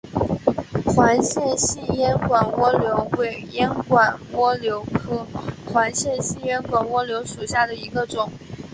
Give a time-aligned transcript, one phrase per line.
[0.95, 5.23] 环线细烟管蜗牛为烟管蜗牛科
[5.71, 8.27] 环线细烟管蜗牛属下的一个种。